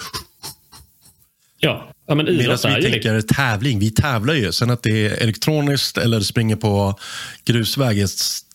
[1.65, 3.79] Ja, ja men Medan vi ju liksom- tänker tävling.
[3.79, 4.53] Vi tävlar ju.
[4.53, 6.99] Sen att det är elektroniskt eller springer på
[7.45, 8.09] grusväg är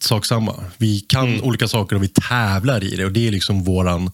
[0.04, 0.56] sak samma.
[0.78, 1.44] Vi kan Mm.
[1.44, 3.06] olika saker och vi tävlar i det.
[3.06, 4.12] Och Det är liksom våran,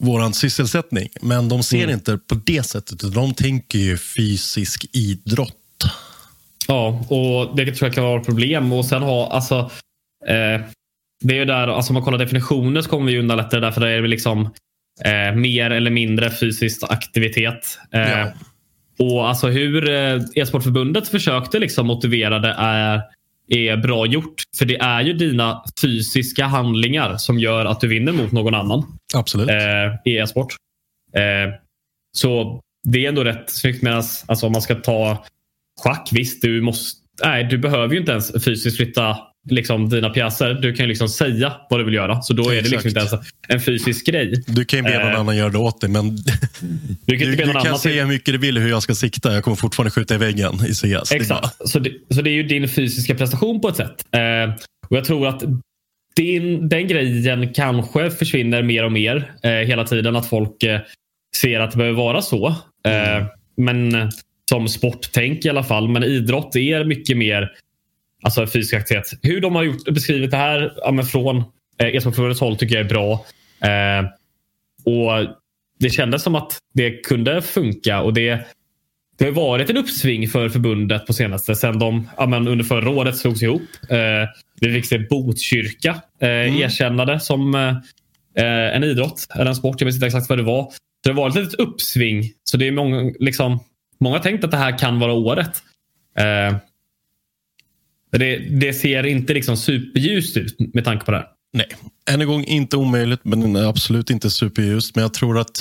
[0.00, 1.08] våran sysselsättning.
[1.20, 1.90] Men de ser Mm.
[1.94, 3.14] inte på det sättet.
[3.14, 5.52] De tänker ju fysisk idrott.
[6.68, 8.72] Ja, och det tror jag kan vara ett problem.
[8.72, 9.58] Och sen ha, alltså,
[10.28, 10.60] eh,
[11.24, 13.80] det är ju där, alltså om man kollar definitioner så kommer vi undan lättare därför
[13.80, 14.50] det är det liksom
[15.04, 17.78] eh, mer eller mindre fysisk aktivitet.
[17.92, 18.32] Eh, Ja.
[18.98, 23.02] Och alltså hur eh, e-sportförbundet försökte liksom motivera det är,
[23.48, 24.42] är bra gjort.
[24.58, 28.98] För det är ju dina fysiska handlingar som gör att du vinner mot någon annan
[29.14, 29.48] Absolut.
[29.50, 30.54] eh, i e-sport.
[31.14, 31.54] Eh,
[32.12, 33.82] så det är ändå rätt snyggt.
[33.82, 35.24] Medan alltså, om man ska ta
[35.80, 39.16] schack, visst, du, måste, nej, du behöver ju inte ens fysiskt flytta
[39.50, 40.54] liksom, dina pjäser.
[40.54, 42.22] Du kan ju liksom säga vad du vill göra.
[42.22, 42.86] Så då är det liksom Exakt.
[42.86, 44.44] inte ens en fysisk grej.
[44.46, 46.16] Du kan ju be någon Eh, annan göra det åt dig, men
[47.06, 49.34] Du kan du, du kan säga hur mycket du vill hur jag ska sikta.
[49.34, 50.84] Jag kommer fortfarande skjuta i väggen i CS.
[50.84, 51.68] Är bara- Exakt.
[51.68, 54.04] Så det, så det är ju din fysiska prestation på ett sätt.
[54.12, 54.54] Eh,
[54.88, 55.42] och Jag tror att
[56.16, 60.16] din, den grejen kanske försvinner mer och mer eh, hela tiden.
[60.16, 60.80] Att folk eh,
[61.36, 62.46] ser att det behöver vara så.
[62.86, 64.08] Eh, men eh,
[64.50, 65.88] som sporttänk i alla fall.
[65.88, 67.48] Men idrott är mycket mer
[68.26, 69.18] alltså, fysisk aktivitet.
[69.22, 71.36] Hur de har gjort, beskrivit det här ja, från
[71.78, 73.12] eh, e-sportförbundets håll tycker jag är bra.
[73.60, 74.04] Eh,
[74.84, 75.34] och
[75.78, 78.00] Det kändes som att det kunde funka.
[78.00, 78.46] och det
[79.18, 81.54] det har varit en uppsving för förbundet på senaste.
[81.54, 83.62] Sen de ja, men under förra året slogs ihop.
[83.88, 84.28] Eh,
[84.60, 89.80] vi fick se Botkyrka eh, erkännade som eh, en idrott eller en sport.
[89.80, 90.64] Jag vet inte exakt vad det var.
[90.64, 92.24] Så det har varit ett litet uppsving.
[92.44, 93.60] Så det är många, liksom,
[94.00, 95.62] många har tänkt att det här kan vara året.
[96.18, 96.56] Eh,
[98.10, 101.26] det, det ser inte liksom superljust ut med tanke på det här.
[101.52, 101.66] Nej,
[102.10, 104.94] än en gång inte omöjligt, men absolut inte superljust.
[104.94, 105.60] Men jag tror att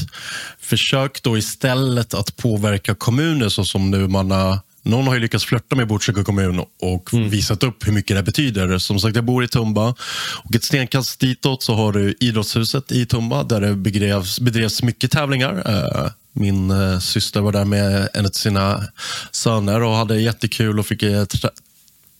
[0.59, 5.45] försök då istället att påverka kommuner så som nu man har någon har ju lyckats
[5.45, 8.77] flörta med Botkyrka kommun och visat upp hur mycket det betyder.
[8.77, 9.95] Som sagt, jag bor i Tumba
[10.43, 15.11] och ett stenkast ditåt så har du idrottshuset i Tumba där det bedrevs, bedrevs mycket
[15.11, 15.63] tävlingar.
[15.65, 18.83] Eh, Min eh, syster var där med en av sina
[19.31, 21.03] söner och hade jättekul och fick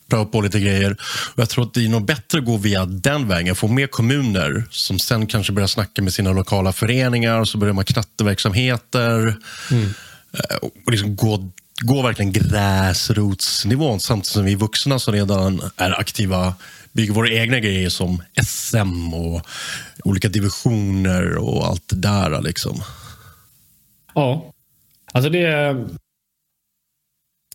[0.10, 0.92] pröva på lite grejer.
[1.34, 3.56] Och jag tror att det är nog bättre att gå via den vägen.
[3.56, 7.44] Få med kommuner som sen kanske börjar snacka med sina lokala föreningar.
[7.46, 9.28] Så börjar man knatteverksamheter.
[10.34, 16.54] Eh, Och liksom gå, gå verkligen gräsrotsnivån samtidigt som vi vuxna som redan är aktiva
[16.92, 19.42] bygger våra egna grejer som SM och
[20.04, 22.42] olika divisioner och allt det där.
[22.42, 22.82] Liksom.
[24.14, 24.52] Ja.
[25.12, 25.76] Alltså det...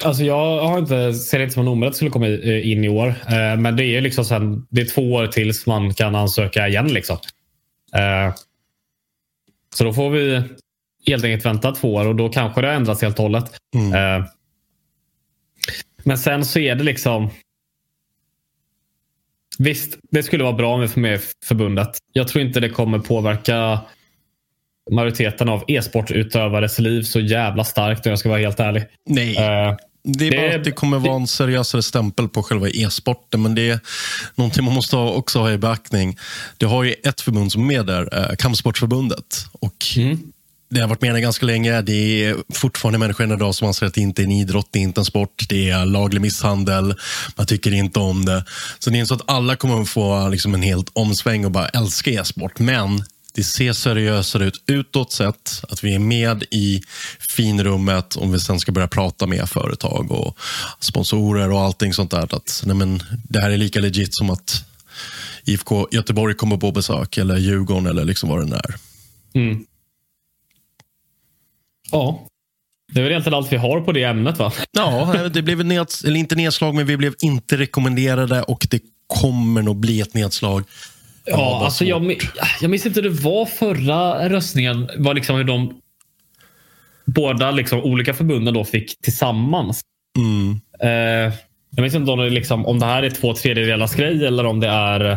[0.05, 2.89] Alltså jag har inte, ser det inte som en omöjlighet skulle komma i- in i
[2.89, 3.09] år.
[3.09, 6.89] Eh, Men det är liksom sen, det är två år tills man kan ansöka igen.
[6.89, 7.17] Liksom.
[7.95, 8.35] Eh,
[9.75, 10.43] Så då får vi
[11.07, 13.45] helt enkelt vänta två år och då kanske det har ändrats helt och hållet.
[13.95, 14.25] Eh,
[16.05, 17.31] Men sen så är det liksom...
[19.59, 21.91] Visst, det skulle vara bra om vi får med förbundet.
[22.13, 23.81] Jag tror inte det kommer påverka
[24.91, 28.85] majoriteten av e-sportutövares liv så jävla starkt om jag ska vara helt ärlig.
[29.07, 29.37] Nej.
[29.37, 33.43] Eh, Det är bara Det- att det kommer vara en seriösare stämpel på själva e-sporten,
[33.43, 33.81] men det är
[34.35, 36.19] någonting man måste också ha i beaktning.
[36.57, 39.47] Det har ju ett förbund som är med där, eh, Kampsportsförbundet.
[39.53, 39.77] Och
[40.73, 41.83] Det har varit med ganska länge.
[41.83, 44.83] Det är fortfarande människor idag som anser att det inte är en idrott, det är
[44.83, 46.95] inte en sport, det är laglig misshandel,
[47.37, 48.45] man tycker inte om det.
[48.79, 51.51] Så det är inte så att alla kommer att få liksom en helt omsväng och
[51.51, 56.83] bara älska e-sport, men det ser seriösare ut utåt sett, att vi är med i
[57.19, 60.39] finrummet om vi sen ska börja prata med företag och
[60.81, 62.35] sponsorer och allting sånt där.
[62.35, 64.65] Att, nej men, det här är lika legit som att
[65.45, 68.75] IFK Göteborg kommer på besök eller Djurgården eller liksom vad det är.
[69.35, 69.65] Mm.
[71.91, 72.27] Ja.
[72.93, 74.53] Det är väl egentligen allt vi har på det ämnet va?
[74.73, 79.63] Ja, det blev neds, eller inte nedslag, men vi blev inte rekommenderade och det kommer
[79.63, 80.65] nog bli ett nedslag.
[81.25, 82.17] Ja, alltså jag,
[82.61, 84.91] jag minns inte hur det var förra röstningen.
[84.97, 85.81] Var liksom hur de
[87.05, 89.81] båda liksom, olika förbunden då fick tillsammans.
[90.19, 90.61] Mm.
[90.81, 91.35] Eh,
[91.71, 94.61] jag minns inte om det, liksom, om det här är två tredjedelars grej eller om
[94.61, 95.11] det är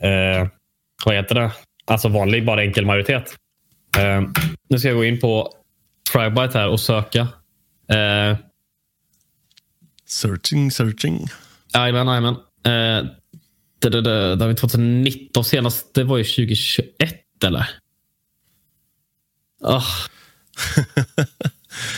[0.00, 0.48] eh,
[1.04, 1.50] vad heter det?
[1.84, 3.36] Alltså vanlig, bara enkel majoritet.
[3.98, 4.22] Eh,
[4.68, 5.52] nu ska jag gå in på
[6.12, 7.20] Fragbite här och söka.
[7.90, 8.36] Eh,
[10.06, 11.26] searching, searching.
[11.74, 12.36] Jajamän, jajamän.
[12.66, 13.10] Eh,
[13.78, 15.94] det, det, det, det var 2019 senast.
[15.94, 17.70] Det var ju 2021 eller?
[19.64, 19.82] Åh,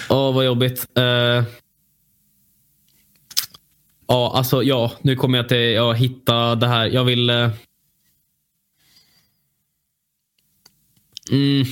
[0.09, 0.35] oh.
[0.35, 0.87] vad jobbigt.
[0.99, 1.45] Eh,
[4.09, 6.87] ja, alltså ja, nu kommer jag till jag hitta det här.
[6.87, 7.31] Jag vill...
[7.31, 7.51] Eh,
[11.31, 11.67] mm,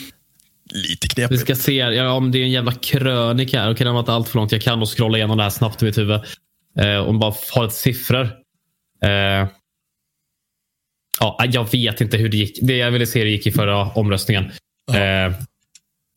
[0.70, 1.32] Lite knepigt.
[1.32, 1.76] vi ska se.
[1.76, 3.70] Ja, om det är en jävla krönika här.
[3.72, 4.52] Okej, den var inte allt för långt.
[4.52, 6.20] Jag kan nog scrolla igenom det här snabbt i mitt huvud.
[6.78, 8.24] Eh, och bara ha lite siffror.
[9.02, 9.48] Eh,
[11.20, 12.58] ja, jag vet inte hur det gick.
[12.62, 14.44] Det jag ville se hur det gick i förra omröstningen.
[14.92, 15.32] Eh,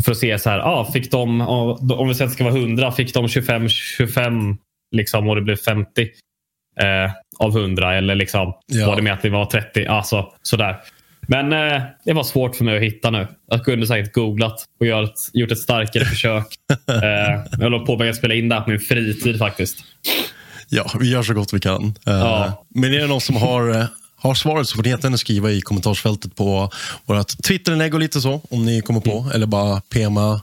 [0.03, 2.55] för att se så här, ah, fick de, om vi säger att det ska vara
[2.57, 4.57] 100, fick de 25, 25
[4.95, 6.01] liksom, och det blev 50
[6.81, 7.95] eh, av 100?
[7.95, 8.87] Eller liksom, Ja.
[8.87, 9.85] var det med att det var 30?
[9.85, 10.75] Alltså, sådär.
[11.27, 13.27] Men eh, det var svårt för mig att hitta nu.
[13.51, 16.45] Jag kunde säkert googlat och gjort ett, gjort ett starkare försök.
[16.89, 19.77] Eh, jag håller på att spela in det här på min fritid faktiskt.
[20.69, 21.83] Ja, vi gör så gott vi kan.
[21.85, 22.65] Eh, Ja.
[22.75, 23.85] Men är det någon som har, eh,
[24.21, 26.69] har svaret så får ni jättegärna skriva i kommentarsfältet på
[27.05, 29.19] vårt Twitterinlägg och lite så, om ni kommer på.
[29.19, 29.31] Mm.
[29.31, 30.41] Eller bara PMa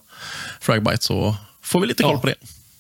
[0.60, 2.20] Fragbite så får vi lite koll Ja.
[2.20, 2.34] på det.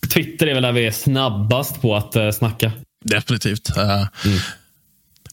[0.08, 2.72] Twitter är väl där vi är snabbast på att eh, snacka.
[3.04, 3.76] Definitivt.
[3.76, 3.84] Eh,
[4.24, 4.38] Mm.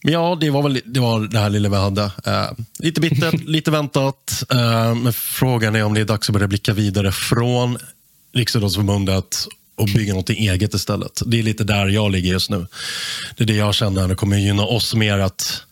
[0.03, 2.03] Men ja, det var väl det, var det här lilla vi hade.
[2.25, 2.47] Eh,
[2.79, 4.43] lite bittert, lite väntat.
[4.51, 7.77] Eh, men frågan är om det är dags att börja blicka vidare från
[8.33, 9.37] Riksidrottsförbundet
[9.75, 11.21] och bygga något eget istället.
[11.25, 12.67] Det är lite där jag ligger just nu.
[13.37, 15.63] Det är det jag känner det kommer gynna oss mer att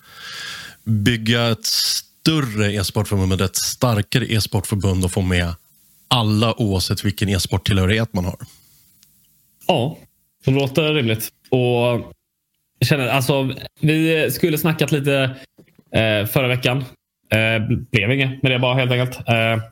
[0.83, 5.53] bygga ett större e-sportförbund, ett starkare e-sportförbund och få med
[6.07, 8.37] alla oavsett vilken e-sporttillhörighet man har.
[9.67, 9.97] Ja,
[10.45, 11.29] det låter rimligt.
[11.49, 12.13] Och
[12.79, 15.35] jag känner, alltså, vi skulle snackat lite
[15.91, 16.77] eh, förra veckan.
[17.31, 19.27] Eh, blev inget med det bara helt enkelt.
[19.27, 19.63] Eh,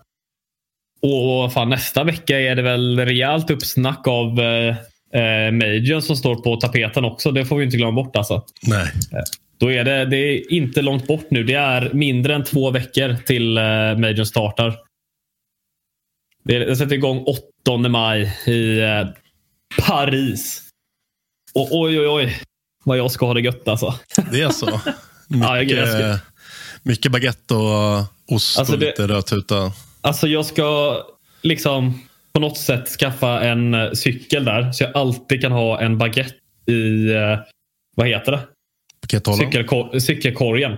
[1.02, 4.76] och fan, nästa vecka är det väl rejält uppsnack av eh,
[5.22, 7.32] eh, Major som står på tapeten också.
[7.32, 8.46] Det får vi inte glömma bort alltså.
[8.62, 8.88] Nej.
[9.60, 11.44] Då är det, det är inte långt bort nu.
[11.44, 13.64] Det är mindre än två veckor till eh,
[13.98, 14.76] Major startar.
[16.44, 17.26] Det, det sätter igång
[17.66, 19.08] 8 maj i eh,
[19.88, 20.62] Paris.
[21.54, 22.38] Och oj, oj, oj.
[22.84, 23.96] Vad jag ska ha det gött alltså.
[24.32, 24.82] Det är så.
[25.28, 26.20] Mycket, Ja, jag
[26.84, 28.00] mycket baguette och
[28.36, 29.72] ost Alltså och det- lite rödtuta.
[30.02, 30.98] Alltså jag ska
[31.42, 32.02] liksom
[32.34, 34.72] på något sätt skaffa en eh, cykel där.
[34.72, 36.34] Så jag alltid kan ha en baguette
[36.72, 37.40] i, eh,
[37.96, 38.40] vad heter det?
[39.38, 40.78] Cykelkor- cykelkorgen.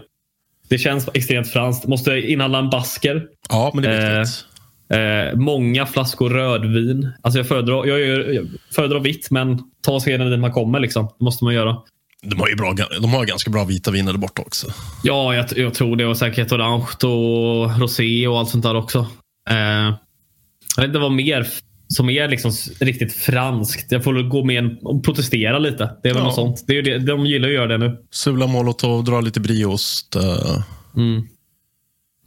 [0.69, 1.88] Det känns extremt franskt.
[1.88, 3.27] Måste inhandla en basker.
[3.49, 4.45] Ja, men det är Eh, viktigt.
[4.89, 7.12] Eh, många flaskor rödvin.
[7.21, 10.79] Alltså jag föredrar, jag, gör- jag föredrar vitt, men ta seden dit man kommer.
[10.79, 11.05] Liksom.
[11.19, 11.77] Det måste man göra.
[12.23, 14.67] De har ju bra, de har ganska bra vita viner där borta också.
[15.03, 16.05] Ja, jag, jag tror det.
[16.05, 18.99] Och säkert orange och rosé och allt sånt där också.
[19.49, 19.55] Eh,
[20.75, 21.47] jag vet inte vad mer
[21.88, 23.91] som är liksom riktigt franskt.
[23.91, 25.91] Jag får gå med och protestera lite.
[26.03, 26.25] Det är väl Ja.
[26.25, 26.63] något sånt.
[26.67, 27.97] Det är det, de gillar att göra det nu.
[28.12, 30.15] Sula molotov, dra lite brieost.
[30.15, 30.63] eh,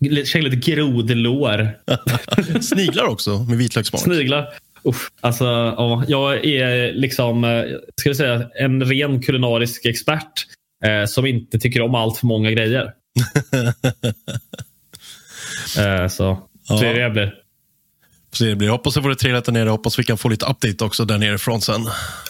[0.00, 1.70] Lite- Käka lite grodlår.
[2.60, 4.02] sniglar också med vitlökssmak.
[4.02, 4.46] Sniglar.
[4.86, 5.44] Uff, alltså,
[5.78, 7.62] ja, jag är liksom eh,
[8.00, 10.32] ska jag säga, en ren kulinarisk expert
[10.84, 12.82] eh, som inte tycker om allt för många grejer.
[15.78, 16.78] eh, så Ja.
[16.78, 17.34] så är det jag blir.
[18.32, 18.68] Så det blir.
[18.68, 19.68] Hoppas det får det trevligt där nere.
[19.68, 21.80] Hoppas vi kan få lite update också där nerifrån sen.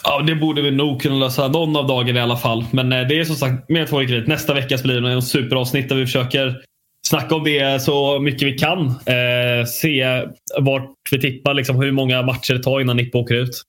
[0.03, 2.65] Ja, det borde vi nog kunna lösa någon av dagarna i alla fall.
[2.71, 4.27] Men eh, det är som sagt mer tvåårigt.
[4.27, 6.61] Nästa vecka blir det en superavsnitt där vi försöker
[7.07, 8.87] snacka om det så mycket vi kan.
[8.87, 10.23] Eh, se
[10.59, 13.61] vart vi tippar, liksom, hur många matcher det tar innan Nippo åker ut.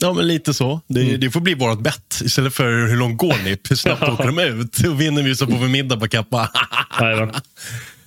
[0.00, 0.80] Ja, men lite så.
[0.86, 1.20] Det, Mm.
[1.20, 2.20] det får bli vårt bett.
[2.24, 3.56] Istället för hur långt går ni?
[3.68, 4.86] Hur snabbt åker de ut?
[4.86, 6.50] Och vinner vi så får vi middag på Kappa.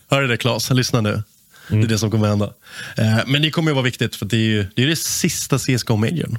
[0.09, 0.69] Hör du det Claes?
[0.71, 1.23] Lyssna nu.
[1.67, 2.53] Det är det som kommer hända.
[2.97, 5.57] Eh, men det kommer ju vara viktigt för det är ju det, är det sista
[5.57, 6.37] CSGO-majorn.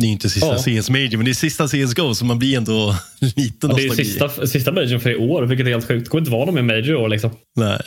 [0.00, 0.58] Det är inte sista Ja.
[0.82, 4.46] CS-major, men det är sista CSGO så man blir ändå lite Ja, det är sista,
[4.46, 6.04] sista majorn för i år, vilket är helt sjukt.
[6.04, 7.08] Det kommer inte vara någon mer major i år.
[7.08, 7.30] Liksom.
[7.56, 7.80] Nej.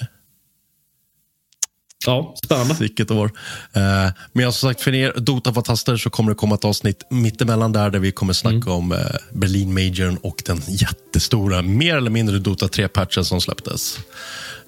[2.05, 2.75] Ja, spännande.
[2.79, 3.25] Vilket år.
[3.73, 3.81] Eh,
[4.33, 7.89] men jag som sagt, för er Dota-fantaster så kommer det komma ett avsnitt mittemellan där,
[7.89, 8.71] där vi kommer snacka Mm.
[8.71, 8.97] om eh,
[9.33, 13.97] Berlin Majorn och den jättestora, mer eller mindre Dota 3-patchen som släpptes.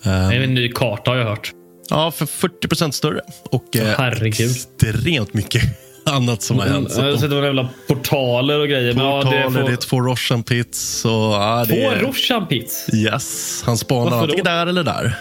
[0.04, 1.52] Eh, Det är en ny karta har jag hört.
[1.90, 3.22] ja, för 40% större.
[3.44, 3.66] Och
[3.98, 4.52] Herregud.
[4.52, 5.64] extremt mycket
[6.16, 6.92] annat som har hänt.
[6.92, 8.94] Så Jag har sett några jävla portaler och grejer.
[8.94, 9.72] men ja, Portaler, det det, får...
[9.72, 11.06] är två Roshan Pits.
[11.06, 12.88] Och, ja, det Två är, Roshan Pits?
[12.94, 15.16] Yes, han spanar antingen där eller där.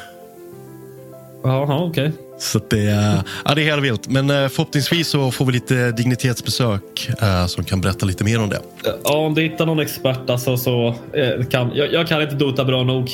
[1.45, 2.13] Jaha, okej.
[2.39, 4.09] Så att det, är- ja, det är helt vilt.
[4.09, 8.49] Men eh, förhoppningsvis så får vi lite dignitetsbesök eh, som kan berätta lite mer om
[8.49, 8.61] det.
[9.05, 11.71] Ja, om du hittar någon expert alltså, så eh, kan...
[11.75, 13.11] Jag, jag kan inte Dota bra nog.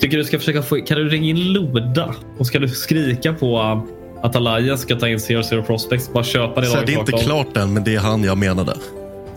[0.00, 0.76] tycker du ska försöka få...
[0.76, 2.14] Kan du ringa in Loda?
[2.38, 3.82] Och ska du skrika på
[4.22, 6.12] att Alliance ska ta in Zero Zero Prospects?
[6.12, 8.74] Bara köpa det Så det är inte klart än, men det är han jag menade.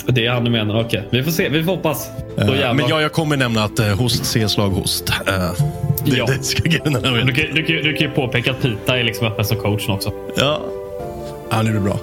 [0.08, 0.82] Det är han du menar?
[0.82, 1.20] Okej, okay.
[1.20, 1.50] vi får se.
[1.50, 2.10] Vi får hoppas.
[2.40, 5.10] Uh, men ja, jag kommer nämna att uh, host ser slag host.
[5.10, 5.66] Uh,
[6.06, 6.26] det, ja.
[6.38, 7.26] det ska gudarna veta.
[7.26, 9.92] Du, kan, du, kan, du kan ju påpeka att Pita är liksom öppen som coachen
[9.92, 10.12] också.
[10.38, 10.62] Ja,
[11.50, 12.00] ja nu är det bra.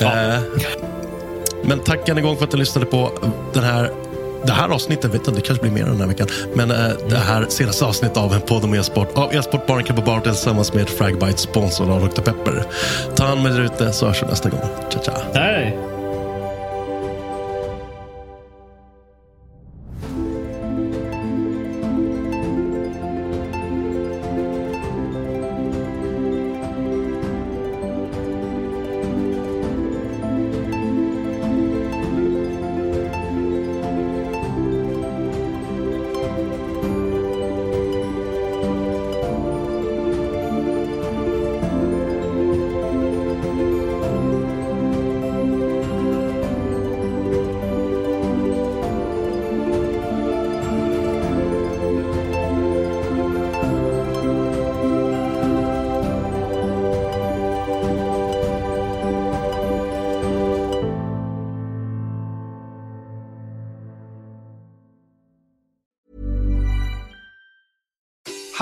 [0.00, 0.38] Ja.
[1.62, 3.10] men tack än en gång för att du lyssnade på
[3.52, 3.90] den här
[4.46, 6.28] det här avsnittet, vet inte, det kanske blir mer den här veckan.
[6.54, 6.76] Men äh,
[7.08, 10.74] det här senaste avsnittet av en podd om e-sport av e-sport Barnkapp och Bartel tillsammans
[10.74, 12.22] med Fragbite, sponsor av Dr.
[12.22, 12.64] Pepper.
[13.16, 14.60] Ta hand om er ute så hörs vi nästa gång.
[14.90, 15.16] Ciao, ciao.
[15.34, 15.93] Hej!